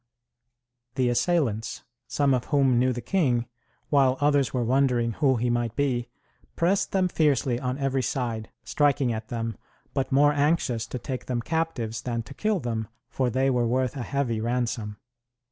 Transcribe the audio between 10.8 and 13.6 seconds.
to take them captives than to kill them, for they